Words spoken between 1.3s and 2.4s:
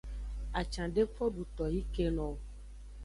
duto yi keno o.